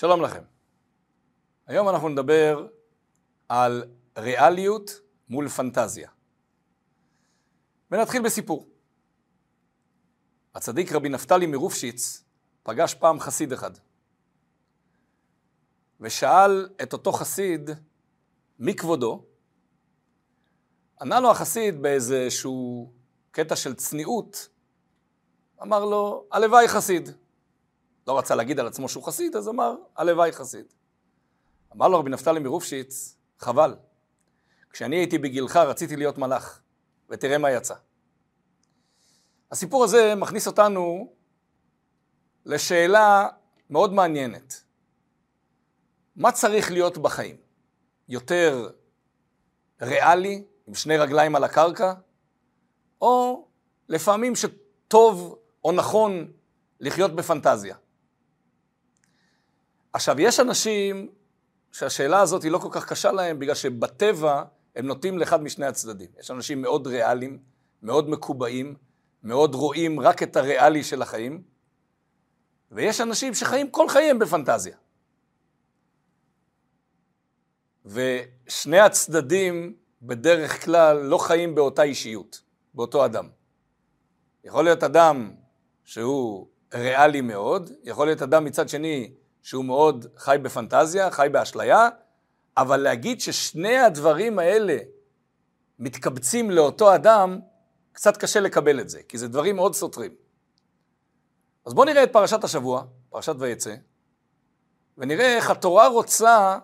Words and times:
שלום 0.00 0.22
לכם. 0.22 0.42
היום 1.66 1.88
אנחנו 1.88 2.08
נדבר 2.08 2.66
על 3.48 3.84
ריאליות 4.18 4.90
מול 5.28 5.48
פנטזיה. 5.48 6.10
ונתחיל 7.90 8.22
בסיפור. 8.22 8.68
הצדיק 10.54 10.92
רבי 10.92 11.08
נפתלי 11.08 11.46
מרופשיץ 11.46 12.24
פגש 12.62 12.94
פעם 12.94 13.20
חסיד 13.20 13.52
אחד. 13.52 13.70
ושאל 16.00 16.68
את 16.82 16.92
אותו 16.92 17.12
חסיד, 17.12 17.70
מי 18.58 18.76
כבודו? 18.76 19.24
ענה 21.00 21.20
לו 21.20 21.30
החסיד 21.30 21.82
באיזשהו 21.82 22.92
קטע 23.30 23.56
של 23.56 23.74
צניעות, 23.74 24.48
אמר 25.62 25.84
לו, 25.84 26.26
הלוואי 26.32 26.68
חסיד. 26.68 27.08
לא 28.10 28.18
רצה 28.18 28.34
להגיד 28.34 28.60
על 28.60 28.66
עצמו 28.66 28.88
שהוא 28.88 29.04
חסיד, 29.04 29.36
אז 29.36 29.48
אמר, 29.48 29.74
הלוואי 29.96 30.32
חסיד. 30.32 30.66
אמר 31.76 31.88
לו 31.88 31.98
רבי 31.98 32.10
נפתלי 32.10 32.40
מרופשיץ, 32.40 33.16
חבל. 33.38 33.76
כשאני 34.70 34.96
הייתי 34.96 35.18
בגילך 35.18 35.56
רציתי 35.56 35.96
להיות 35.96 36.18
מלאך, 36.18 36.60
ותראה 37.08 37.38
מה 37.38 37.50
יצא. 37.50 37.74
הסיפור 39.50 39.84
הזה 39.84 40.14
מכניס 40.14 40.46
אותנו 40.46 41.12
לשאלה 42.46 43.28
מאוד 43.70 43.92
מעניינת. 43.92 44.62
מה 46.16 46.32
צריך 46.32 46.70
להיות 46.70 46.98
בחיים? 46.98 47.36
יותר 48.08 48.70
ריאלי, 49.82 50.44
עם 50.66 50.74
שני 50.74 50.96
רגליים 50.96 51.36
על 51.36 51.44
הקרקע, 51.44 51.92
או 53.00 53.46
לפעמים 53.88 54.32
שטוב 54.36 55.38
או 55.64 55.72
נכון 55.72 56.32
לחיות 56.80 57.14
בפנטזיה? 57.14 57.76
עכשיו, 59.92 60.20
יש 60.20 60.40
אנשים 60.40 61.08
שהשאלה 61.72 62.20
הזאת 62.20 62.42
היא 62.42 62.50
לא 62.50 62.58
כל 62.58 62.68
כך 62.70 62.88
קשה 62.88 63.12
להם, 63.12 63.38
בגלל 63.38 63.54
שבטבע 63.54 64.42
הם 64.76 64.86
נוטים 64.86 65.18
לאחד 65.18 65.42
משני 65.42 65.66
הצדדים. 65.66 66.10
יש 66.20 66.30
אנשים 66.30 66.62
מאוד 66.62 66.86
ריאליים, 66.86 67.38
מאוד 67.82 68.10
מקובעים, 68.10 68.74
מאוד 69.22 69.54
רואים 69.54 70.00
רק 70.00 70.22
את 70.22 70.36
הריאלי 70.36 70.84
של 70.84 71.02
החיים, 71.02 71.42
ויש 72.70 73.00
אנשים 73.00 73.34
שחיים 73.34 73.70
כל 73.70 73.88
חייהם 73.88 74.18
בפנטזיה. 74.18 74.76
ושני 77.84 78.78
הצדדים 78.80 79.76
בדרך 80.02 80.64
כלל 80.64 80.96
לא 80.96 81.18
חיים 81.18 81.54
באותה 81.54 81.82
אישיות, 81.82 82.42
באותו 82.74 83.04
אדם. 83.04 83.28
יכול 84.44 84.64
להיות 84.64 84.82
אדם 84.82 85.30
שהוא 85.84 86.48
ריאלי 86.74 87.20
מאוד, 87.20 87.70
יכול 87.82 88.06
להיות 88.06 88.22
אדם 88.22 88.44
מצד 88.44 88.68
שני 88.68 89.14
שהוא 89.42 89.64
מאוד 89.64 90.06
חי 90.16 90.36
בפנטזיה, 90.42 91.10
חי 91.10 91.28
באשליה, 91.32 91.88
אבל 92.56 92.76
להגיד 92.76 93.20
ששני 93.20 93.78
הדברים 93.78 94.38
האלה 94.38 94.78
מתקבצים 95.78 96.50
לאותו 96.50 96.94
אדם, 96.94 97.40
קצת 97.92 98.16
קשה 98.16 98.40
לקבל 98.40 98.80
את 98.80 98.88
זה, 98.88 99.00
כי 99.08 99.18
זה 99.18 99.28
דברים 99.28 99.56
מאוד 99.56 99.74
סותרים. 99.74 100.14
אז 101.66 101.74
בואו 101.74 101.86
נראה 101.86 102.02
את 102.02 102.12
פרשת 102.12 102.44
השבוע, 102.44 102.84
פרשת 103.10 103.34
ויצא, 103.38 103.74
ונראה 104.98 105.36
איך 105.36 105.50
התורה 105.50 105.88
רוצה 105.88 106.58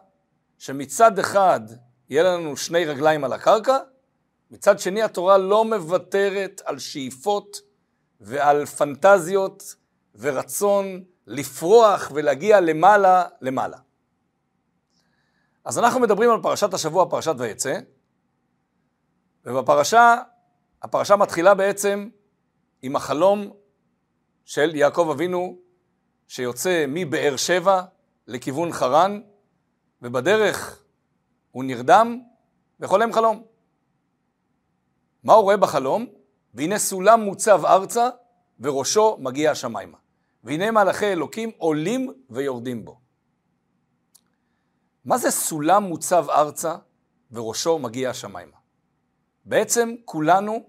שמצד 0.59 1.19
אחד 1.19 1.61
יהיה 2.09 2.23
לנו 2.23 2.57
שני 2.57 2.85
רגליים 2.85 3.25
על 3.25 3.33
הקרקע, 3.33 3.79
מצד 4.51 4.79
שני 4.79 5.03
התורה 5.03 5.39
לא 5.39 5.65
מוותרת 5.65 6.63
על 6.65 6.79
שאיפות 6.79 7.61
ועל 8.21 8.67
פנטזיות 8.67 9.75
ורצון 10.15 11.05
לפרוח 11.27 12.11
ולהגיע 12.15 12.61
למעלה 12.61 13.25
למעלה. 13.41 13.77
אז 15.65 15.79
אנחנו 15.79 16.01
מדברים 16.01 16.31
על 16.31 16.43
פרשת 16.43 16.75
השבוע, 16.75 17.11
פרשת 17.11 17.35
ויצא, 17.39 17.79
ובפרשה, 19.45 20.17
הפרשה 20.83 21.17
מתחילה 21.17 21.55
בעצם 21.55 22.09
עם 22.83 22.97
החלום 22.97 23.51
של 24.45 24.75
יעקב 24.75 25.09
אבינו 25.13 25.59
שיוצא 26.29 26.85
מבאר 26.89 27.37
שבע 27.37 27.83
לכיוון 28.27 28.73
חרן, 28.73 29.21
ובדרך 30.03 30.83
הוא 31.51 31.65
נרדם 31.65 32.21
וחולם 32.81 33.13
חלום. 33.13 33.45
מה 35.25 35.33
הוא 35.33 35.43
רואה 35.43 35.57
בחלום? 35.57 36.07
והנה 36.55 36.79
סולם 36.79 37.21
מוצב 37.21 37.65
ארצה 37.65 38.09
וראשו 38.61 39.17
מגיע 39.21 39.51
השמיימה. 39.51 39.99
והנה 40.47 40.71
מלאכי 40.71 41.13
אלוקים 41.13 41.51
עולים 41.59 42.13
ויורדים 42.31 42.85
בו. 42.85 43.01
מה 45.05 45.19
זה 45.19 45.31
סולם 45.31 45.83
מוצב 45.83 46.27
ארצה 46.31 46.77
וראשו 47.31 47.79
מגיע 47.79 48.11
השמיימה? 48.11 48.57
בעצם 49.45 49.95
כולנו 50.05 50.67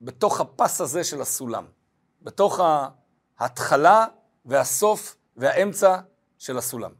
בתוך 0.00 0.40
הפס 0.40 0.80
הזה 0.80 1.04
של 1.04 1.20
הסולם, 1.20 1.66
בתוך 2.22 2.60
ההתחלה 3.38 4.06
והסוף 4.44 5.16
והאמצע 5.36 6.00
של 6.38 6.58
הסולם. 6.58 6.92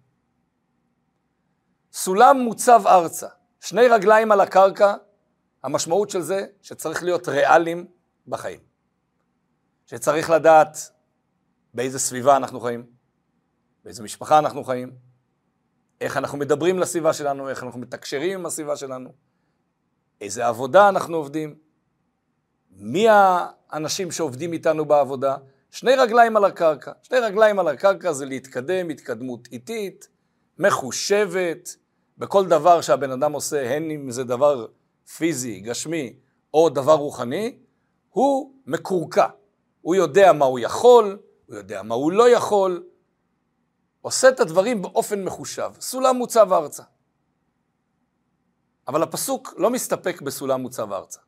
סולם 1.93 2.39
מוצב 2.39 2.83
ארצה, 2.87 3.28
שני 3.61 3.89
רגליים 3.89 4.33
על 4.33 4.41
הקרקע, 4.41 4.95
המשמעות 5.62 6.11
של 6.11 6.21
זה 6.21 6.47
שצריך 6.62 7.03
להיות 7.03 7.28
ריאליים 7.28 7.87
בחיים. 8.27 8.61
שצריך 9.87 10.31
לדעת 10.31 10.77
באיזה 11.75 11.98
סביבה 11.98 12.36
אנחנו 12.36 12.60
חיים, 12.60 12.86
באיזה 13.84 14.03
משפחה 14.03 14.38
אנחנו 14.38 14.64
חיים, 14.64 14.92
איך 16.00 16.16
אנחנו 16.16 16.38
מדברים 16.38 16.78
לסביבה 16.78 17.12
שלנו, 17.12 17.48
איך 17.48 17.62
אנחנו 17.62 17.81
מתקשרים 17.81 18.38
עם 18.38 18.47
הסביבה 18.47 18.76
שלנו, 18.76 19.12
איזה 20.20 20.47
עבודה 20.47 20.88
אנחנו 20.88 21.16
עובדים, 21.16 21.54
מי 22.70 23.06
האנשים 23.09 24.10
שעובדים 24.10 24.53
איתנו 24.53 24.84
בעבודה, 24.84 25.36
שני 25.70 25.97
רגליים 25.97 26.36
על 26.36 26.44
הקרקע. 26.44 26.92
שני 27.03 27.19
רגליים 27.19 27.59
על 27.59 27.69
הקרקע 27.69 28.12
זה 28.12 28.26
להתקדם 28.26 28.88
התקדמות 28.88 29.48
איטית, 29.53 30.09
מחושבת, 30.59 31.76
בכל 32.19 32.47
דבר 32.47 32.80
שהבן 32.80 33.10
אדם 33.10 33.32
עושה, 33.32 33.76
הן 33.76 33.91
אם 33.91 34.10
זה 34.10 34.25
דבר 34.25 34.66
פיזי, 35.16 35.60
גשמי, 35.60 36.16
או 36.54 36.69
דבר 36.69 36.94
רוחני, 36.94 37.59
הוא 38.10 38.54
מקורקע. 38.66 39.26
הוא 39.80 39.94
יודע 39.94 40.32
מה 40.32 40.44
הוא 40.44 40.59
יכול, 40.59 41.19
הוא 41.50 41.56
יודע 41.56 41.83
מה 41.83 41.94
הוא 41.94 42.12
לא 42.12 42.28
יכול, 42.31 42.84
עושה 44.00 44.28
את 44.28 44.41
הדברים 44.41 44.83
באופן 44.83 45.25
מחושב. 45.25 45.71
סולם 45.81 46.16
מוצב 46.16 46.53
ארצה. 46.53 46.83
אבל 48.88 49.03
הפסוק 49.03 49.55
לא 49.56 49.71
מסתפק 49.71 50.21
בסולם 50.21 50.60
מוצב 50.60 50.93
ארצה, 50.93 51.21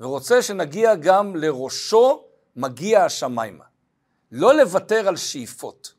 ורוצה 0.00 0.42
שנגיע 0.42 0.94
גם 0.94 1.36
לראשו 1.36 2.24
מגיע 2.56 3.04
השמיימה. 3.04 3.64
לא 4.32 4.54
לוותר 4.54 5.08
על 5.08 5.16
שאיפות, 5.16 5.94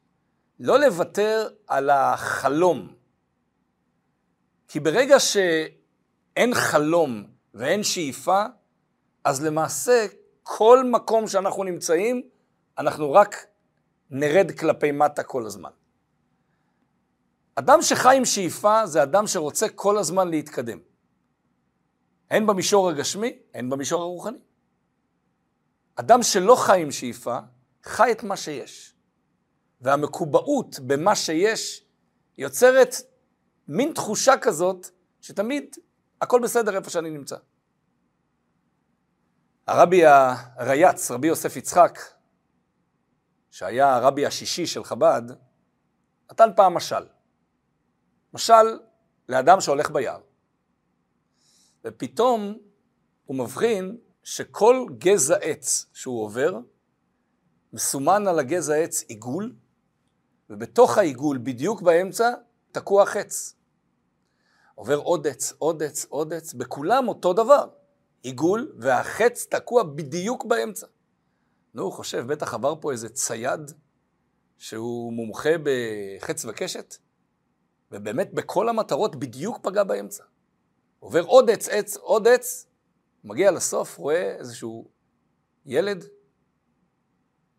לא 0.59 0.79
לוותר 0.79 1.49
על 1.67 1.89
החלום. 1.89 2.93
כי 4.67 4.79
ברגע 4.79 5.19
שאין 5.19 6.53
חלום 6.53 7.23
ואין 7.53 7.83
שאיפה, 7.83 8.43
אז 9.23 9.43
למעשה 9.43 10.05
כל 10.43 10.83
מקום 10.83 11.27
שאנחנו 11.27 11.63
נמצאים, 11.63 12.21
אנחנו 12.79 13.11
רק 13.11 13.45
נרד 14.09 14.51
כלפי 14.51 14.91
מטה 14.91 15.23
כל 15.23 15.45
הזמן. 15.45 15.69
אדם 17.55 17.81
שחי 17.81 18.17
עם 18.17 18.25
שאיפה 18.25 18.87
זה 18.87 19.03
אדם 19.03 19.27
שרוצה 19.27 19.69
כל 19.69 19.97
הזמן 19.97 20.27
להתקדם. 20.27 20.79
הן 22.29 22.47
במישור 22.47 22.89
הגשמי, 22.89 23.39
הן 23.53 23.69
במישור 23.69 24.01
הרוחני. 24.01 24.37
אדם 25.95 26.23
שלא 26.23 26.55
חי 26.55 26.81
עם 26.81 26.91
שאיפה, 26.91 27.39
חי 27.83 28.11
את 28.11 28.23
מה 28.23 28.37
שיש. 28.37 28.95
והמקובעות 29.81 30.79
במה 30.79 31.15
שיש 31.15 31.85
יוצרת 32.37 32.95
מין 33.67 33.93
תחושה 33.93 34.37
כזאת 34.37 34.87
שתמיד 35.21 35.75
הכל 36.21 36.41
בסדר 36.43 36.75
איפה 36.75 36.89
שאני 36.89 37.09
נמצא. 37.09 37.35
הרבי 39.67 40.05
הרייץ, 40.05 41.11
רבי 41.11 41.27
יוסף 41.27 41.55
יצחק, 41.55 41.99
שהיה 43.49 43.95
הרבי 43.95 44.25
השישי 44.25 44.65
של 44.65 44.83
חב"ד, 44.83 45.21
נתן 46.31 46.49
פעם 46.55 46.73
משל. 46.73 47.05
משל 48.33 48.79
לאדם 49.29 49.61
שהולך 49.61 49.91
ביער. 49.91 50.19
ופתאום 51.85 52.57
הוא 53.25 53.35
מבחין 53.35 53.97
שכל 54.23 54.85
גזע 54.97 55.35
עץ 55.35 55.85
שהוא 55.93 56.23
עובר, 56.23 56.59
מסומן 57.73 58.27
על 58.27 58.39
הגזע 58.39 58.75
עץ 58.75 59.01
עיגול, 59.01 59.55
ובתוך 60.49 60.97
העיגול, 60.97 61.37
בדיוק 61.37 61.81
באמצע, 61.81 62.31
תקוע 62.71 63.05
חץ. 63.05 63.55
עובר 64.75 64.95
עוד 64.97 65.27
עץ, 65.27 65.53
עוד 65.57 65.83
עץ, 65.83 66.05
עוד 66.05 66.33
עץ, 66.33 66.53
בכולם 66.53 67.07
אותו 67.07 67.33
דבר. 67.33 67.69
עיגול, 68.23 68.71
והחץ 68.77 69.47
תקוע 69.49 69.83
בדיוק 69.83 70.45
באמצע. 70.45 70.87
נו, 71.73 71.83
הוא 71.83 71.93
חושב, 71.93 72.27
בטח 72.27 72.53
עבר 72.53 72.75
פה 72.81 72.91
איזה 72.91 73.09
צייד 73.09 73.71
שהוא 74.57 75.13
מומחה 75.13 75.49
בחץ 75.63 76.45
וקשת, 76.45 76.95
ובאמת 77.91 78.33
בכל 78.33 78.69
המטרות 78.69 79.15
בדיוק 79.15 79.57
פגע 79.61 79.83
באמצע. 79.83 80.23
עובר 80.99 81.21
עוד 81.21 81.49
עץ, 81.49 81.69
עץ, 81.69 81.97
עוד 81.97 82.27
עץ, 82.27 82.67
מגיע 83.23 83.51
לסוף, 83.51 83.97
רואה 83.97 84.35
איזשהו 84.35 84.91
ילד 85.65 86.05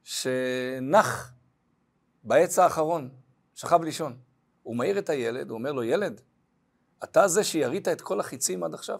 שנח 0.02 1.32
בעץ 2.22 2.58
האחרון, 2.58 3.10
שכב 3.54 3.82
לישון. 3.82 4.18
הוא 4.62 4.76
מעיר 4.76 4.98
את 4.98 5.08
הילד, 5.08 5.50
הוא 5.50 5.58
אומר 5.58 5.72
לו, 5.72 5.82
ילד, 5.82 6.20
אתה 7.04 7.28
זה 7.28 7.44
שירית 7.44 7.88
את 7.88 8.00
כל 8.00 8.20
החיצים 8.20 8.64
עד 8.64 8.74
עכשיו? 8.74 8.98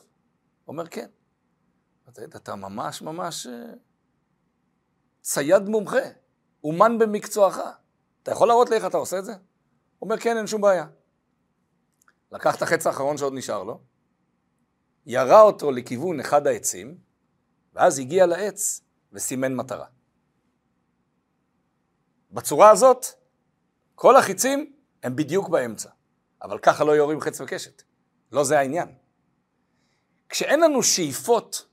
הוא 0.65 0.73
אומר, 0.73 0.87
כן. 0.87 1.11
אתה, 2.37 2.57
ממש 2.57 3.03
ממש 3.03 3.47
אה, 3.47 3.73
צייד 5.21 5.63
מומחה, 5.63 5.99
אומן 6.65 6.99
במקצועך. 6.99 7.61
אתה 8.23 8.31
יכול 8.31 8.49
להראות 8.49 8.71
לי 8.71 8.77
איך 8.77 8.87
אתה 8.87 8.97
עושה 8.97 9.19
את 9.19 9.25
זה? 9.25 9.33
הוא 9.33 9.41
אומר, 10.01 10.19
כן, 10.19 10.37
אין 10.37 10.47
שום 10.47 10.61
בעיה. 10.61 10.87
לקח 12.33 12.57
את 12.57 12.63
החץ 12.63 12.87
האחרון 12.87 13.17
שעוד 13.17 13.33
נשאר 13.33 13.63
לו, 13.63 13.81
ירה 15.07 15.41
אותו 15.41 15.71
לכיוון 15.71 16.21
אחד 16.21 16.47
העצים, 16.47 16.99
ואז 17.75 17.99
הגיע 17.99 18.27
לעץ 18.27 18.81
וסימן 19.13 19.55
מטרה. 19.55 19.87
בצורה 22.31 22.71
הזאת, 22.71 23.07
כל 23.95 24.17
החיצים 24.17 24.73
הם 25.03 25.17
בדיוק 25.17 25.49
באמצע, 25.49 25.91
אבל 26.43 26.59
ככה 26.59 26.85
לא 26.85 26.93
יורים 26.93 27.21
חץ 27.21 27.41
וקשת. 27.41 27.83
לא 28.33 28.45
זה 28.45 28.59
העניין. 28.59 28.89
כשאין 30.29 30.61
לנו 30.61 30.83
שאיפות 30.83 31.67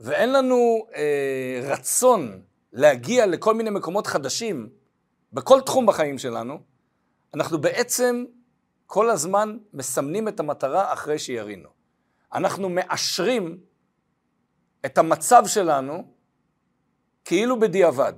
ואין 0.00 0.32
לנו 0.32 0.86
אה, 0.94 1.60
רצון 1.62 2.42
להגיע 2.72 3.26
לכל 3.26 3.54
מיני 3.54 3.70
מקומות 3.70 4.06
חדשים 4.06 4.68
בכל 5.32 5.60
תחום 5.60 5.86
בחיים 5.86 6.18
שלנו, 6.18 6.58
אנחנו 7.34 7.60
בעצם 7.60 8.24
כל 8.86 9.10
הזמן 9.10 9.58
מסמנים 9.72 10.28
את 10.28 10.40
המטרה 10.40 10.92
אחרי 10.92 11.18
שירינו. 11.18 11.68
אנחנו 12.34 12.68
מאשרים 12.68 13.58
את 14.86 14.98
המצב 14.98 15.42
שלנו 15.46 16.04
כאילו 17.24 17.60
בדיעבד. 17.60 18.12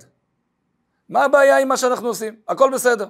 מה 1.09 1.25
הבעיה 1.25 1.59
עם 1.59 1.69
מה 1.69 1.77
שאנחנו 1.77 2.09
עושים? 2.09 2.37
הכל 2.49 2.71
בסדר. 2.75 3.09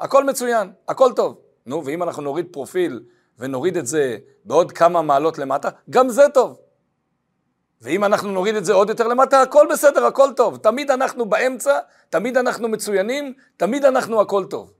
הכל 0.00 0.24
מצוין, 0.24 0.72
הכל 0.88 1.12
טוב. 1.16 1.40
נו, 1.66 1.84
ואם 1.84 2.02
אנחנו 2.02 2.22
נוריד 2.22 2.46
פרופיל 2.52 3.02
ונוריד 3.38 3.76
את 3.76 3.86
זה 3.86 4.18
בעוד 4.44 4.72
כמה 4.72 5.02
מעלות 5.02 5.38
למטה, 5.38 5.68
גם 5.90 6.08
זה 6.08 6.22
טוב. 6.34 6.58
ואם 7.80 8.04
אנחנו 8.04 8.32
נוריד 8.32 8.54
את 8.54 8.64
זה 8.64 8.72
עוד 8.72 8.88
יותר 8.88 9.08
למטה, 9.08 9.42
הכל 9.42 9.66
בסדר, 9.72 10.04
הכל 10.04 10.28
טוב. 10.36 10.56
תמיד 10.56 10.90
אנחנו 10.90 11.28
באמצע, 11.28 11.78
תמיד 12.10 12.36
אנחנו 12.36 12.68
מצוינים, 12.68 13.34
תמיד 13.56 13.84
אנחנו 13.84 14.20
הכל 14.20 14.44
טוב. 14.50 14.72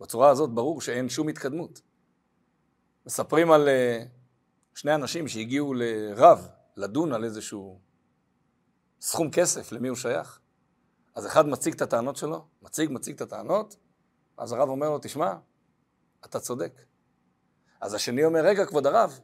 בצורה 0.00 0.30
הזאת 0.30 0.50
ברור 0.50 0.80
שאין 0.80 1.08
שום 1.08 1.28
התקדמות. 1.28 1.80
מספרים 3.06 3.50
על 3.50 3.68
uh, 3.68 4.08
שני 4.74 4.94
אנשים 4.94 5.28
שהגיעו 5.28 5.74
לרב 5.74 6.48
לדון 6.76 7.12
על 7.12 7.24
איזשהו 7.24 7.80
סכום 9.00 9.30
כסף, 9.30 9.72
למי 9.72 9.88
הוא 9.88 9.96
שייך. 9.96 10.38
אז 11.14 11.26
אחד 11.26 11.48
מציג 11.48 11.74
את 11.74 11.82
הטענות 11.82 12.16
שלו, 12.16 12.44
מציג, 12.62 12.90
מציג 12.92 13.14
את 13.14 13.20
הטענות, 13.20 13.76
אז 14.36 14.52
הרב 14.52 14.68
אומר 14.68 14.90
לו, 14.90 14.98
תשמע, 15.02 15.34
אתה 16.24 16.40
צודק. 16.40 16.72
אז 17.80 17.94
השני 17.94 18.24
אומר, 18.24 18.40
רגע, 18.40 18.66
כבוד 18.66 18.86
הרב, 18.86 19.20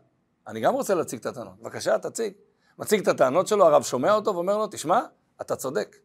אני 0.47 0.61
גם 0.61 0.75
רוצה 0.75 0.95
להציג 0.95 1.21
את 1.21 1.27
הטענות. 1.27 1.61
בבקשה, 1.61 1.99
תציג. 1.99 2.33
מציג 2.79 3.01
את 3.01 3.09
הטענות 3.09 3.47
שלו, 3.47 3.67
הרב 3.67 3.83
שומע 3.83 4.15
אותו 4.15 4.35
ואומר 4.35 4.59
לו, 4.59 4.67
תשמע, 4.67 5.01
אתה 5.41 5.57
צודק. 5.57 5.97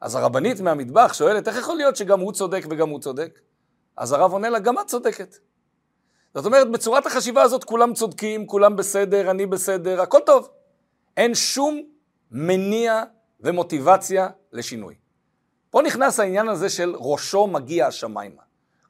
אז 0.00 0.14
הרבנית 0.14 0.60
מהמטבח 0.60 1.12
שואלת, 1.12 1.48
איך 1.48 1.56
יכול 1.56 1.76
להיות 1.76 1.96
שגם 1.96 2.20
הוא 2.20 2.32
צודק 2.32 2.64
וגם 2.70 2.88
הוא 2.88 3.00
צודק? 3.00 3.40
אז 3.96 4.12
הרב 4.12 4.32
עונה 4.32 4.50
לה, 4.50 4.58
גם 4.58 4.78
את 4.78 4.86
צודקת. 4.86 5.36
זאת 6.34 6.46
אומרת, 6.46 6.70
בצורת 6.70 7.06
החשיבה 7.06 7.42
הזאת 7.42 7.64
כולם 7.64 7.94
צודקים, 7.94 8.46
כולם 8.46 8.76
בסדר, 8.76 9.30
אני 9.30 9.46
בסדר, 9.46 10.00
הכל 10.00 10.18
טוב. 10.26 10.48
אין 11.16 11.34
שום 11.34 11.82
מניע 12.30 13.02
ומוטיבציה 13.40 14.28
לשינוי. 14.52 14.94
פה 15.70 15.82
נכנס 15.82 16.20
העניין 16.20 16.48
הזה 16.48 16.68
של 16.68 16.94
ראשו 16.98 17.46
מגיע 17.46 17.86
השמיימה. 17.86 18.42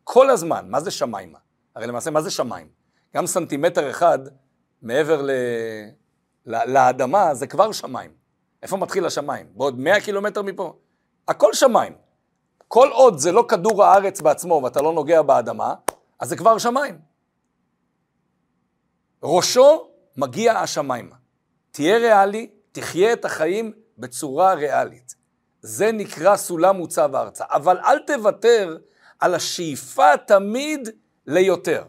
כל 0.04 0.30
הזמן, 0.30 0.66
מה 0.68 0.80
זה 0.80 0.90
שמיימה? 0.90 1.38
הרי 1.74 1.86
למעשה, 1.86 2.10
מה 2.10 2.22
זה 2.22 2.30
שמיים? 2.30 2.68
גם 3.16 3.26
סנטימטר 3.26 3.90
אחד 3.90 4.18
מעבר. 4.82 5.26
לאדמה 6.46 7.34
זה 7.34 7.46
כבר 7.46 7.72
שמיים. 7.72 8.10
איפה 8.62 8.76
מתחיל 8.76 9.06
השמיים? 9.06 9.46
בעוד 9.54 9.78
100 9.78 10.00
קילומטר 10.00 10.42
מפה? 10.42 10.76
הכל 11.28 11.54
שמיים. 11.54 11.92
כל 12.68 12.88
עוד 12.92 13.18
זה 13.18 13.32
לא 13.32 13.44
כדור 13.48 13.84
הארץ 13.84 14.20
בעצמו 14.20 14.60
ואתה 14.64 14.82
לא 14.82 14.92
נוגע 14.92 15.22
באדמה, 15.22 15.74
אז 16.18 16.28
זה 16.28 16.36
כבר 16.36 16.58
שמיים. 16.58 16.98
ראשו 19.22 19.90
מגיע 20.16 20.58
השמיימה. 20.58 21.16
תהיה 21.70 21.98
ריאלי, 21.98 22.50
תחיה 22.72 23.12
את 23.12 23.24
החיים 23.24 23.72
בצורה 23.98 24.54
ריאלית. 24.54 25.14
זה 25.60 25.92
נקרא 25.92 26.36
סולם 26.36 26.76
מוצב 26.76 27.10
ארצה. 27.14 27.44
אבל 27.48 27.78
אל 27.78 27.98
תוותר 27.98 28.76
על 29.18 29.34
השאיפה 29.34 30.16
תמיד 30.26 30.88
ליותר. 31.26 31.84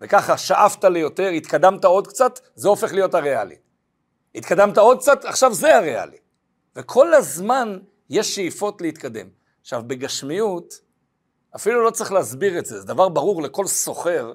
וככה 0.00 0.38
שאפת 0.38 0.84
ליותר, 0.84 1.28
התקדמת 1.28 1.84
עוד 1.84 2.06
קצת, 2.06 2.40
זה 2.54 2.68
הופך 2.68 2.92
להיות 2.92 3.14
הריאלי. 3.14 3.56
התקדמת 4.34 4.78
עוד 4.78 4.98
קצת, 4.98 5.24
עכשיו 5.24 5.54
זה 5.54 5.76
הריאלי. 5.76 6.16
וכל 6.76 7.14
הזמן 7.14 7.78
יש 8.10 8.34
שאיפות 8.34 8.80
להתקדם. 8.80 9.28
עכשיו, 9.60 9.82
בגשמיות, 9.86 10.80
אפילו 11.56 11.84
לא 11.84 11.90
צריך 11.90 12.12
להסביר 12.12 12.58
את 12.58 12.66
זה, 12.66 12.80
זה 12.80 12.86
דבר 12.86 13.08
ברור 13.08 13.42
לכל 13.42 13.66
סוחר 13.66 14.32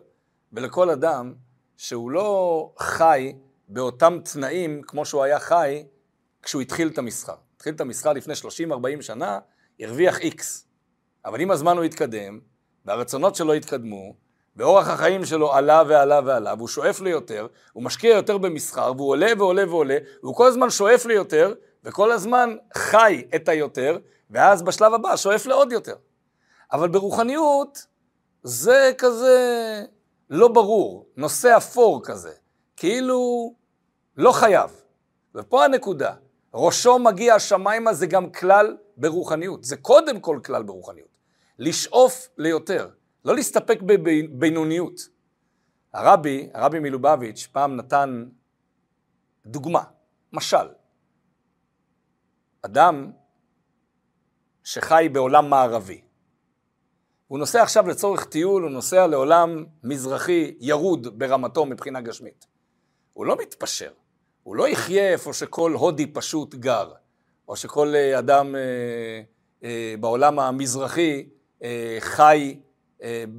ולכל 0.54 0.90
אדם 0.90 1.34
שהוא 1.78 2.12
לא 2.12 2.72
חי 2.80 3.34
באותם 3.68 4.20
תנאים 4.34 4.82
כמו 4.88 5.06
שהוא 5.06 5.24
היה 5.24 5.40
חי 5.40 5.84
כשהוא 6.42 6.62
התחיל 6.62 6.88
את 6.88 6.98
המסחר. 6.98 7.36
התחיל 7.56 7.76
את 7.76 7.82
המסחר 7.82 8.14
לפני 8.14 8.34
30-40 8.34 9.02
שנה, 9.02 9.40
הרוויח 9.80 10.20
איקס. 10.20 10.68
אבל 11.26 11.42
עם 11.42 11.52
הזמן 11.52 11.78
הוא 11.78 11.84
התקדם, 11.84 12.40
והרצונות 12.86 13.36
שלו 13.36 13.54
התקדמו, 13.54 14.14
ואורח 14.56 14.90
החיים 14.90 15.26
שלו 15.26 15.54
עלה 15.54 15.84
ועלה 15.88 16.20
ועלה, 16.26 16.54
והוא 16.58 16.68
שואף 16.68 17.02
ליותר, 17.02 17.48
הוא 17.74 17.84
משקיע 17.84 18.16
יותר 18.16 18.38
במסחר, 18.38 18.94
והוא 18.96 19.10
עולה 19.10 19.32
ועולה 19.38 19.70
ועולה, 19.70 19.98
והוא 20.24 20.36
כל 20.36 20.48
הזמן 20.48 20.70
שואף 20.70 21.06
ליותר, 21.06 21.54
וכל 21.84 22.12
הזמן 22.12 22.56
חי 22.78 23.24
את 23.36 23.50
היותר, 23.50 23.98
ואז 24.30 24.64
בשלב 24.64 24.94
הבא 24.94 25.16
שואף 25.16 25.46
לעוד 25.46 25.72
יותר. 25.72 25.96
אבל 26.72 26.88
ברוחניות 26.88 27.86
זה 28.44 28.92
כזה 28.98 29.84
לא 30.30 30.48
ברור, 30.48 31.06
נושא 31.18 31.58
אפור 31.58 32.02
כזה, 32.04 32.32
כאילו 32.78 33.54
לא 34.18 34.32
חייב. 34.32 34.72
ופה 35.36 35.66
הנקודה, 35.66 36.14
ראשו 36.54 37.00
מגיע 37.00 37.36
השמיימה 37.36 37.94
זה 37.94 38.08
גם 38.08 38.30
כלל 38.30 38.78
ברוחניות, 38.98 39.64
זה 39.64 39.78
קודם 39.78 40.20
כל 40.20 40.40
כלל 40.46 40.64
ברוחניות. 40.64 41.08
לשאוף 41.60 42.30
ליותר, 42.38 42.90
לא 43.26 43.36
להסתפק 43.36 43.82
בבינוניות. 43.82 45.00
הרבי, 45.94 46.50
הרבי 46.54 46.80
מלובביץ', 46.80 47.48
פעם 47.52 47.76
נתן 47.76 48.26
דוגמה, 49.46 49.84
משל. 50.34 50.68
אדם 52.62 53.12
שחי 54.64 55.10
בעולם 55.12 55.50
מערבי. 55.50 56.02
הוא 57.28 57.40
נוסע 57.40 57.62
עכשיו 57.64 57.88
לצורך 57.88 58.26
טיול, 58.26 58.64
הוא 58.64 58.72
נוסע 58.72 59.08
לעולם 59.08 59.66
מזרחי 59.84 60.56
ירוד 60.60 61.20
ברמתו 61.20 61.66
מבחינה 61.66 62.02
גשמית. 62.02 62.46
הוא 63.14 63.26
לא 63.26 63.38
מתפשר, 63.38 63.92
הוא 64.44 64.56
לא 64.56 64.68
יחיה 64.68 65.12
איפה 65.12 65.34
שכל 65.34 65.72
הודי 65.74 66.08
פשוט 66.08 66.56
גר, 66.56 66.92
או 67.48 67.56
שכל 67.56 67.96
אה, 67.96 68.20
אדם 68.20 68.56
אה, 68.56 68.62
אה, 69.64 69.96
בעולם 70.00 70.40
המזרחי 70.40 71.30
אה, 71.64 71.98
חי 72.00 72.60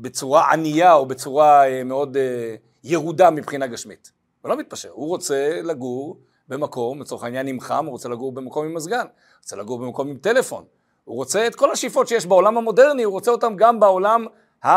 בצורה 0.01 0.53
ענייה 0.53 0.95
או 0.95 1.07
בצורה 1.07 1.69
אה, 1.69 1.85
מאוד 1.85 2.17
אה, 2.17 2.55
ירודה 2.85 3.31
מבחינה 3.31 3.67
גשמית. 3.67 4.13
הוא 4.43 4.49
לא 4.49 4.57
מתפשר, 4.57 4.91
הוא 4.93 5.09
רוצה 5.09 5.61
לגור 5.63 6.21
במקום, 6.49 7.01
לצורך 7.01 7.25
העניין 7.25 7.47
עם 7.47 7.61
חם, 7.61 7.85
הוא 7.87 7.93
רוצה 7.93 8.09
לגור 8.09 8.33
במקום 8.33 8.67
עם 8.67 8.75
מזגן, 8.75 8.99
הוא 8.99 9.39
רוצה 9.43 9.57
לגור 9.57 9.79
במקום 9.79 10.09
עם 10.09 10.17
טלפון, 10.17 10.65
הוא 11.05 11.17
רוצה 11.17 11.47
את 11.47 11.55
כל 11.55 11.73
השאיפות 11.73 12.09
שיש 12.09 12.27
בעולם 12.27 12.57
המודרני, 12.57 13.03
הוא 13.03 13.13
רוצה 13.13 13.31
אותם 13.31 13.57
גם 13.57 13.81
בעולם, 13.81 14.27
ה, 14.65 14.71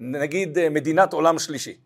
נגיד, 0.00 0.58
אה, 0.58 0.70
מדינת 0.70 1.12
עולם 1.12 1.38
שלישי. 1.38 1.76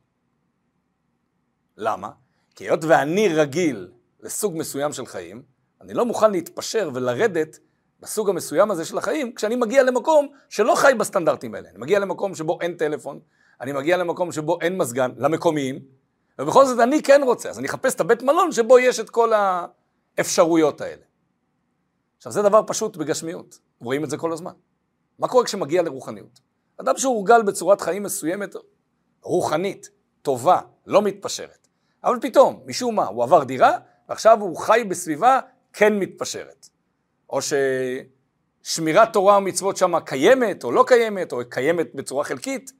למה? 1.76 2.10
כי 2.54 2.64
היות 2.64 2.84
ואני 2.84 3.28
רגיל 3.28 3.88
לסוג 4.20 4.56
מסוים 4.56 4.92
של 4.92 5.06
חיים, 5.06 5.42
אני 5.80 5.94
לא 5.94 6.06
מוכן 6.06 6.30
להתפשר 6.30 6.90
ולרדת 6.94 7.58
בסוג 8.00 8.28
המסוים 8.30 8.70
הזה 8.70 8.84
של 8.84 8.98
החיים, 8.98 9.34
כשאני 9.34 9.56
מגיע 9.56 9.82
למקום 9.82 10.28
שלא 10.48 10.74
חי 10.74 10.92
בסטנדרטים 10.98 11.54
האלה. 11.54 11.68
אני 11.68 11.78
מגיע 11.78 11.98
למקום 11.98 12.34
שבו 12.34 12.58
אין 12.60 12.74
טלפון, 12.74 13.20
אני 13.60 13.72
מגיע 13.72 13.96
למקום 13.96 14.32
שבו 14.32 14.58
אין 14.60 14.78
מזגן, 14.78 15.10
למקומיים, 15.16 15.78
ובכל 16.38 16.66
זאת 16.66 16.80
אני 16.80 17.02
כן 17.02 17.20
רוצה, 17.24 17.50
אז 17.50 17.58
אני 17.58 17.68
אחפש 17.68 17.94
את 17.94 18.00
הבית 18.00 18.22
מלון 18.22 18.52
שבו 18.52 18.78
יש 18.78 19.00
את 19.00 19.10
כל 19.10 19.32
האפשרויות 20.18 20.80
האלה. 20.80 21.02
עכשיו 22.16 22.32
זה 22.32 22.42
דבר 22.42 22.62
פשוט 22.66 22.96
בגשמיות, 22.96 23.58
רואים 23.80 24.04
את 24.04 24.10
זה 24.10 24.16
כל 24.16 24.32
הזמן. 24.32 24.52
מה 25.18 25.28
קורה 25.28 25.44
כשמגיע 25.44 25.82
לרוחניות? 25.82 26.40
אדם 26.76 26.96
שהורגל 26.96 27.42
בצורת 27.42 27.80
חיים 27.80 28.02
מסוימת, 28.02 28.54
רוחנית, 29.22 29.90
טובה, 30.22 30.60
לא 30.86 31.02
מתפשרת. 31.02 31.68
אבל 32.04 32.18
פתאום, 32.20 32.62
משום 32.66 32.94
מה, 32.94 33.06
הוא 33.06 33.24
עבר 33.24 33.44
דירה, 33.44 33.78
ועכשיו 34.08 34.40
הוא 34.40 34.56
חי 34.56 34.84
בסביבה 34.88 35.40
כן 35.72 35.98
מתפשרת. 35.98 36.68
או 37.30 37.38
ששמירת 38.62 39.12
תורה 39.12 39.38
ומצוות 39.38 39.76
שם 39.76 40.00
קיימת 40.00 40.64
או 40.64 40.72
לא 40.72 40.84
קיימת, 40.86 41.32
או 41.32 41.40
קיימת 41.48 41.94
בצורה 41.94 42.24
חלקית, 42.24 42.72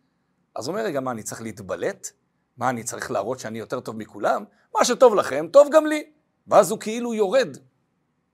אז 0.57 0.67
הוא 0.67 0.75
אומר, 0.75 0.85
רגע, 0.85 1.01
מה, 1.01 1.11
אני 1.11 1.23
צריך 1.23 1.43
להתבלט? 1.43 2.11
מה, 2.57 2.71
אני 2.71 2.85
צריך 2.85 3.11
להראות 3.11 3.39
שאני 3.39 3.59
יותר 3.59 3.81
טוב 3.81 3.97
מכולם? 3.97 4.45
מה 4.79 4.85
שטוב 4.85 5.15
לכם, 5.15 5.47
טוב 5.53 5.69
גם 5.73 5.87
לי. 5.87 6.11
ואז 6.47 6.71
הוא 6.71 6.79
כאילו 6.81 7.15
יורד 7.15 7.57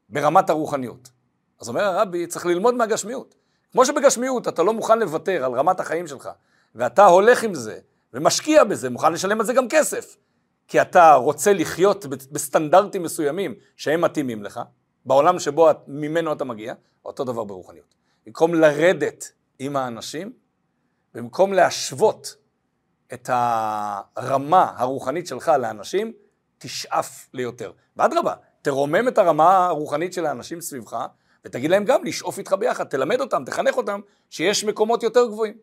ברמת 0.08 0.50
הרוחניות. 0.50 1.10
אז 1.60 1.68
אומר 1.68 1.84
הרבי, 1.84 2.26
צריך 2.26 2.46
ללמוד 2.46 2.74
מהגשמיות. 2.74 3.34
כמו 3.72 3.86
שבגשמיות 3.86 4.48
אתה 4.48 4.62
לא 4.62 4.72
מוכן 4.72 4.98
לוותר 4.98 5.44
על 5.44 5.52
רמת 5.52 5.80
החיים 5.80 6.06
שלך, 6.06 6.28
ואתה 6.74 7.06
הולך 7.06 7.42
עם 7.42 7.54
זה, 7.54 7.78
ומשקיע 8.14 8.64
בזה, 8.64 8.90
מוכן 8.90 9.12
לשלם 9.12 9.40
על 9.40 9.46
זה 9.46 9.52
גם 9.52 9.68
כסף. 9.68 10.16
כי 10.68 10.80
אתה 10.80 11.14
רוצה 11.14 11.52
לחיות 11.52 12.06
בסטנדרטים 12.06 13.02
מסוימים 13.02 13.54
שהם 13.76 14.00
מתאימים 14.00 14.42
לך, 14.42 14.60
בעולם 15.06 15.38
שבו 15.38 15.68
ממנו 15.86 16.32
אתה 16.32 16.44
מגיע, 16.44 16.74
אותו 17.04 17.24
דבר 17.24 17.44
ברוחניות. 17.44 17.94
במקום 18.26 18.54
לרדת 18.54 19.32
עם 19.58 19.76
האנשים, 19.76 20.32
במקום 21.14 21.52
להשוות 21.52 22.36
את 23.12 23.30
הרמה 23.32 24.72
הרוחנית 24.76 25.26
שלך 25.26 25.48
לאנשים, 25.48 26.12
תשאף 26.58 27.28
ליותר. 27.34 27.72
ואדרבה, 27.96 28.34
תרומם 28.62 29.08
את 29.08 29.18
הרמה 29.18 29.66
הרוחנית 29.66 30.12
של 30.12 30.26
האנשים 30.26 30.60
סביבך, 30.60 31.06
ותגיד 31.44 31.70
להם 31.70 31.84
גם 31.84 32.04
לשאוף 32.04 32.38
איתך 32.38 32.52
ביחד, 32.52 32.84
תלמד 32.84 33.20
אותם, 33.20 33.44
תחנך 33.46 33.76
אותם, 33.76 34.00
שיש 34.30 34.64
מקומות 34.64 35.02
יותר 35.02 35.26
גבוהים. 35.26 35.54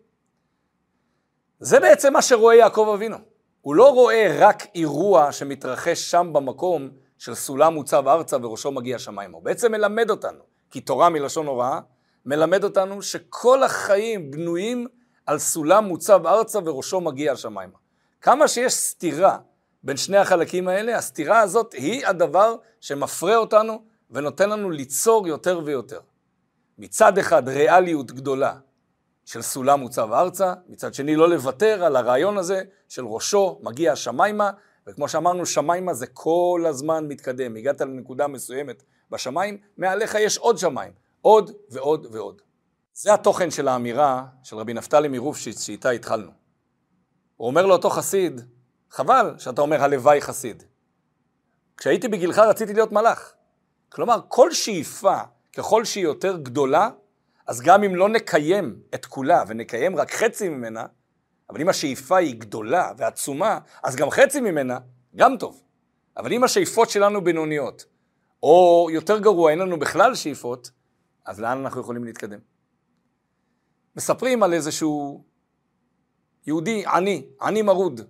זה 1.60 1.80
בעצם 1.80 2.14
מה 2.14 2.22
שרואה 2.22 2.56
יעקב 2.56 2.92
אבינו. 2.94 3.18
הוא 3.62 3.76
לא 3.76 3.94
רואה 3.94 4.38
רק 4.40 4.64
אירוע 4.76 5.32
שמתרחש 5.32 6.12
שם 6.12 6.30
במקום 6.34 6.90
של 7.24 7.36
סולם 7.36 7.74
מוצב 7.74 8.08
ארצה 8.08 8.38
וראשו 8.42 8.72
מגיע 8.72 9.00
שמיימה. 9.00 9.38
הוא 9.38 9.44
בעצם 9.44 9.72
מלמד 9.72 10.10
אותנו, 10.10 10.44
כי 10.72 10.82
תורה 10.82 11.10
מלשון 11.10 11.48
הוראה, 11.48 11.80
מלמד 12.26 12.64
אותנו 12.64 13.02
שכל 13.02 13.64
החיים 13.64 14.32
בנויים 14.32 14.88
על 15.26 15.40
סולם 15.40 15.86
מוצב 15.86 16.28
ארצה 16.28 16.60
וראשו 16.66 17.02
מגיע 17.02 17.36
שמיימה. 17.36 17.78
כמה 18.22 18.48
שיש 18.48 18.74
סתירה 18.74 19.38
בין 19.84 19.98
שני 19.98 20.18
החלקים 20.18 20.68
האלה, 20.68 20.98
הסתירה 20.98 21.40
הזאת 21.40 21.74
היא 21.74 22.08
הדבר 22.08 22.56
שמפרה 22.80 23.36
אותנו 23.36 23.84
ונותן 24.12 24.50
לנו 24.50 24.70
ליצור 24.70 25.28
יותר 25.28 25.62
ויותר. 25.66 26.00
מצד 26.78 27.18
אחד 27.18 27.50
ריאליות 27.50 28.12
גדולה 28.12 28.56
של 29.26 29.42
סולם 29.42 29.80
מוצב 29.80 30.14
ארצה, 30.14 30.54
מצד 30.68 30.94
שני 30.94 31.16
לא 31.16 31.30
לוותר 31.30 31.84
על 31.84 31.96
הרעיון 31.96 32.38
הזה 32.38 32.62
של 32.90 33.06
ראשו 33.06 33.60
מגיע 33.62 33.92
השמיימה, 33.92 34.52
וכמו 34.88 35.10
שאמרנו 35.10 35.46
שמיימה 35.46 35.94
זה 35.94 36.08
כל 36.08 36.66
הזמן 36.70 37.08
מתקדם, 37.08 37.56
הגעת 37.56 37.82
לנקודה 37.82 38.28
מסוימת 38.28 38.84
בשמיים, 39.10 39.58
מעליך 39.78 40.16
יש 40.16 40.38
עוד 40.38 40.58
שמיים, 40.58 40.92
עוד 41.22 41.52
ועוד 41.70 42.08
ועוד. 42.12 42.42
זה 42.94 43.14
התוכן 43.14 43.52
של 43.52 43.68
האמירה 43.68 44.26
של 44.44 44.56
רבי 44.56 44.74
נפתלי 44.74 45.08
מרופשיץ 45.08 45.62
שאיתה 45.62 45.90
התחלנו. 45.90 46.32
הוא 47.38 47.48
אומר 47.48 47.66
לאותו 47.66 47.90
חסיד, 47.90 48.42
חבל 48.92 49.36
שאתה 49.38 49.62
אומר 49.62 49.84
הלוואי 49.84 50.22
חסיד. 50.22 50.64
כשהייתי 51.78 52.08
בגילך 52.08 52.40
רציתי 52.40 52.74
להיות 52.74 52.92
מלאך. 52.92 53.34
כלומר, 53.90 54.20
כל 54.28 54.54
שאיפה, 54.54 55.18
ככל 55.54 55.86
שהיא 55.86 56.04
יותר 56.04 56.38
גדולה, 56.38 56.90
אז 57.48 57.62
גם 57.62 57.84
אם 57.84 57.96
לא 57.96 58.10
נקיים 58.10 58.80
את 58.96 59.06
כולה 59.06 59.44
ונקיים 59.48 59.98
רק 59.98 60.12
חצי 60.12 60.50
ממנה, 60.50 60.86
אבל 61.54 61.62
אם 61.62 61.70
השאיפה 61.70 62.18
היא 62.18 62.36
גדולה 62.36 62.92
ועצומה, 62.98 63.60
אז 63.84 63.96
גם 63.96 64.10
חצי 64.10 64.42
ממנה, 64.42 64.80
גם 65.16 65.38
טוב. 65.38 65.64
אבל 66.18 66.34
אם 66.34 66.44
השאיפות 66.44 66.90
שלנו 66.90 67.24
בינוניות, 67.24 67.86
או 68.44 68.88
יותר 68.92 69.20
גרוע, 69.20 69.52
אין 69.52 69.60
לנו 69.60 69.80
בכלל 69.80 70.16
שאיפות, 70.16 70.72
אז 71.26 71.40
לאן 71.40 71.58
אנחנו 71.58 71.82
יכולים 71.82 72.04
להתקדם? 72.04 72.40
מספרים 73.96 74.44
על 74.44 74.54
איזשהו 74.54 75.24
יהודי 76.48 76.84
עני, 76.88 77.26
עני 77.42 77.62
מרוד, 77.62 78.02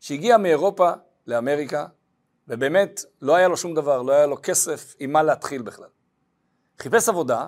שהגיע 0.00 0.38
מאירופה 0.38 0.90
לאמריקה, 1.26 1.86
ובאמת 2.48 3.00
לא 3.22 3.36
היה 3.36 3.48
לו 3.48 3.56
שום 3.56 3.74
דבר, 3.74 4.02
לא 4.02 4.12
היה 4.12 4.26
לו 4.26 4.36
כסף 4.42 4.94
עם 4.98 5.12
מה 5.12 5.22
להתחיל 5.22 5.62
בכלל. 5.62 5.88
חיפש 6.78 7.08
עבודה, 7.08 7.46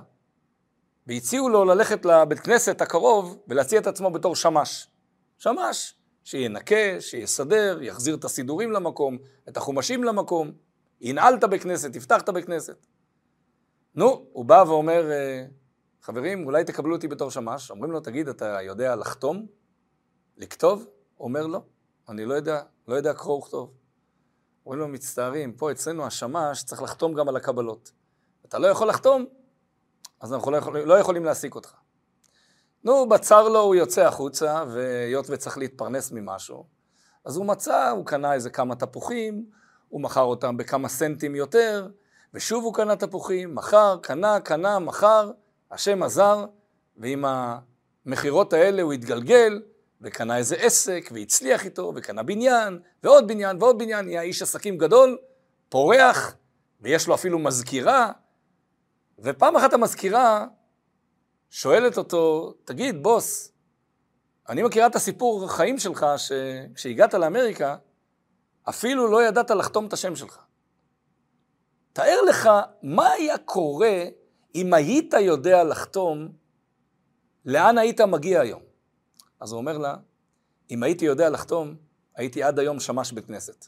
והציעו 1.06 1.48
לו 1.48 1.64
ללכת 1.64 2.04
לבית 2.04 2.40
כנסת 2.40 2.80
הקרוב 2.80 3.38
ולהציע 3.48 3.80
את 3.80 3.86
עצמו 3.86 4.10
בתור 4.10 4.36
שמש. 4.36 4.90
שמש, 5.40 5.94
שינקה, 6.24 7.00
שיסדר, 7.00 7.82
יחזיר 7.82 8.14
את 8.14 8.24
הסידורים 8.24 8.72
למקום, 8.72 9.18
את 9.48 9.56
החומשים 9.56 10.04
למקום, 10.04 10.52
ינעל 11.00 11.34
את 11.34 11.44
הבית 11.44 11.62
כנסת, 11.62 11.96
יפתח 11.96 12.22
את 12.22 12.28
הבית 12.28 12.44
כנסת. 12.44 12.86
נו, 13.94 14.26
הוא 14.32 14.44
בא 14.44 14.64
ואומר, 14.66 15.10
אה, 15.10 15.46
חברים, 16.02 16.44
אולי 16.44 16.64
תקבלו 16.64 16.94
אותי 16.94 17.08
בתור 17.08 17.30
שמש. 17.30 17.70
אומרים 17.70 17.92
לו, 17.92 18.00
תגיד, 18.00 18.28
אתה 18.28 18.62
יודע 18.62 18.96
לחתום? 18.96 19.46
לכתוב? 20.36 20.86
אומר, 21.20 21.46
לא, 21.46 21.62
אני 22.08 22.24
לא 22.24 22.34
יודע, 22.34 22.62
לא 22.88 22.94
יודע 22.94 23.14
קרוא 23.14 23.38
וכתוב. 23.38 23.72
אומרים 24.66 24.80
לו, 24.80 24.88
מצטערים, 24.88 25.52
פה 25.52 25.72
אצלנו 25.72 26.06
השמש 26.06 26.64
צריך 26.64 26.82
לחתום 26.82 27.14
גם 27.14 27.28
על 27.28 27.36
הקבלות. 27.36 27.92
אתה 28.44 28.58
לא 28.58 28.66
יכול 28.66 28.88
לחתום, 28.88 29.24
אז 30.20 30.32
אנחנו 30.32 30.50
לא, 30.50 30.56
יכול, 30.56 30.78
לא 30.78 30.94
יכולים 30.98 31.24
להעסיק 31.24 31.54
אותך. 31.54 31.79
נו, 32.84 33.08
בצר 33.08 33.48
לו 33.48 33.60
הוא 33.60 33.74
יוצא 33.74 34.06
החוצה, 34.06 34.64
והיות 34.68 35.30
וצריך 35.30 35.58
להתפרנס 35.58 36.12
ממשהו, 36.12 36.64
אז 37.24 37.36
הוא 37.36 37.46
מצא, 37.46 37.90
הוא 37.90 38.06
קנה 38.06 38.34
איזה 38.34 38.50
כמה 38.50 38.74
תפוחים, 38.74 39.44
הוא 39.88 40.00
מכר 40.00 40.22
אותם 40.22 40.56
בכמה 40.56 40.88
סנטים 40.88 41.34
יותר, 41.34 41.88
ושוב 42.34 42.64
הוא 42.64 42.74
קנה 42.74 42.96
תפוחים, 42.96 43.54
מכר, 43.54 43.96
קנה, 44.02 44.40
קנה, 44.40 44.78
מכר, 44.78 45.30
השם 45.70 46.02
עזר, 46.02 46.46
ועם 46.96 47.24
המכירות 48.06 48.52
האלה 48.52 48.82
הוא 48.82 48.92
התגלגל, 48.92 49.62
וקנה 50.00 50.36
איזה 50.36 50.56
עסק, 50.56 51.10
והצליח 51.14 51.64
איתו, 51.64 51.92
וקנה 51.96 52.22
בניין, 52.22 52.78
ועוד 53.02 53.28
בניין, 53.28 53.56
ועוד 53.60 53.78
בניין, 53.78 54.06
נהיה 54.06 54.22
איש 54.22 54.42
עסקים 54.42 54.78
גדול, 54.78 55.18
פורח, 55.68 56.34
ויש 56.80 57.08
לו 57.08 57.14
אפילו 57.14 57.38
מזכירה, 57.38 58.12
ופעם 59.18 59.56
אחת 59.56 59.72
המזכירה 59.72 60.46
שואלת 61.50 61.98
אותו, 61.98 62.54
תגיד, 62.64 63.02
בוס, 63.02 63.52
אני 64.48 64.62
מכירה 64.62 64.86
את 64.86 64.94
הסיפור 64.96 65.44
החיים 65.44 65.78
שלך, 65.78 66.06
שכשהגעת 66.16 67.14
לאמריקה, 67.14 67.76
אפילו 68.68 69.10
לא 69.10 69.22
ידעת 69.22 69.50
לחתום 69.50 69.86
את 69.86 69.92
השם 69.92 70.16
שלך. 70.16 70.38
תאר 71.92 72.22
לך 72.28 72.48
מה 72.82 73.10
היה 73.10 73.38
קורה 73.38 74.04
אם 74.54 74.74
היית 74.74 75.14
יודע 75.20 75.64
לחתום, 75.64 76.28
לאן 77.44 77.78
היית 77.78 78.00
מגיע 78.00 78.40
היום? 78.40 78.62
אז 79.40 79.52
הוא 79.52 79.58
אומר 79.58 79.78
לה, 79.78 79.96
אם 80.70 80.82
הייתי 80.82 81.04
יודע 81.04 81.30
לחתום, 81.30 81.74
הייתי 82.16 82.42
עד 82.42 82.58
היום 82.58 82.80
שמש 82.80 83.12
בית 83.12 83.26
כנסת. 83.26 83.66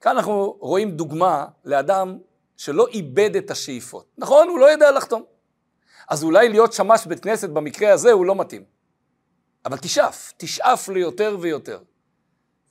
כאן 0.00 0.16
אנחנו 0.16 0.56
רואים 0.60 0.96
דוגמה 0.96 1.46
לאדם 1.64 2.18
שלא 2.56 2.86
איבד 2.86 3.36
את 3.36 3.50
השאיפות. 3.50 4.06
נכון, 4.18 4.48
הוא 4.48 4.58
לא 4.58 4.66
יודע 4.66 4.90
לחתום. 4.90 5.33
אז 6.08 6.24
אולי 6.24 6.48
להיות 6.48 6.72
שמש 6.72 7.06
בית 7.06 7.20
כנסת 7.20 7.50
במקרה 7.50 7.92
הזה 7.92 8.12
הוא 8.12 8.26
לא 8.26 8.34
מתאים. 8.34 8.64
אבל 9.64 9.76
תשאף, 9.76 10.32
תשאף 10.36 10.88
ליותר 10.88 11.36
ויותר. 11.40 11.78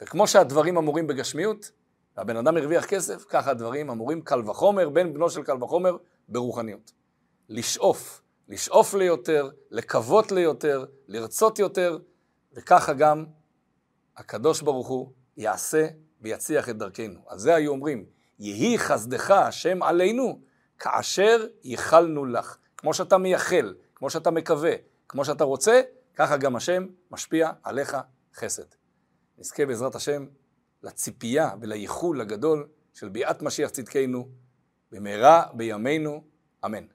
וכמו 0.02 0.28
שהדברים 0.28 0.78
אמורים 0.78 1.08
בגשמיות, 1.08 1.72
והבן 2.18 2.38
אדם 2.38 2.58
הרוויח 2.58 2.86
כסף, 2.86 3.26
ככה 3.30 3.52
הדברים 3.52 3.90
אמורים 3.90 4.22
קל 4.22 4.50
וחומר, 4.50 4.90
בן 4.90 5.14
בנו 5.14 5.30
של 5.30 5.44
קל 5.44 5.64
וחומר, 5.64 5.98
ברוחניות. 6.28 6.92
לשאוף, 7.50 8.22
לשאוף 8.50 8.94
ליותר, 8.94 9.50
לקוות 9.72 10.32
ליותר, 10.32 10.86
לרצות 11.08 11.60
יותר, 11.60 11.98
וככה 12.54 12.94
גם 12.94 13.26
הקדוש 14.18 14.62
ברוך 14.62 14.88
הוא 14.88 15.12
יעשה 15.38 15.88
ויצליח 16.22 16.70
את 16.70 16.78
דרכנו. 16.78 17.20
אז 17.30 17.42
זה 17.42 17.56
היו 17.56 17.72
אומרים, 17.72 18.06
יהי 18.40 18.80
חסדך 18.80 19.32
השם 19.32 19.84
עלינו, 19.84 20.40
כאשר 20.80 21.46
ייחלנו 21.64 22.26
לך. 22.26 22.58
כמו 22.84 22.94
שאתה 22.94 23.18
מייחל, 23.18 23.76
כמו 23.96 24.10
שאתה 24.10 24.32
מקווה, 24.32 24.74
כמו 25.08 25.26
שאתה 25.26 25.44
רוצה, 25.44 25.82
ככה 26.16 26.38
גם 26.38 26.56
השם 26.56 26.88
משפיע 27.12 27.52
עליך 27.64 27.98
חסד. 28.36 28.64
נזכה 29.38 29.66
בעזרת 29.66 29.96
השם 29.96 30.26
לציפייה 30.84 31.52
ולייחול 31.62 32.22
הגדול 32.22 32.68
של 32.94 33.10
ביאת 33.10 33.42
משיח 33.42 33.70
צדקנו, 33.70 34.30
במהרה 34.92 35.44
בימינו, 35.54 36.24
אמן. 36.66 36.86